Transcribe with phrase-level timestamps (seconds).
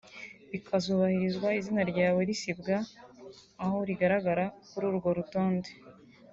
[0.51, 2.75] bikazubahirizwa izina ryawe risibwa
[3.63, 5.69] aho rigaragara kuri urwo rutonde